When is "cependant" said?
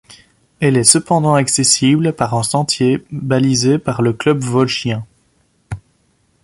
0.83-1.35